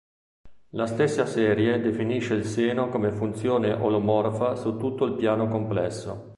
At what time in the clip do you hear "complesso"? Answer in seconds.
5.47-6.29